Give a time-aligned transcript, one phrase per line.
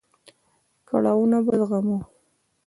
[0.87, 1.99] کړاوونه به زغمو.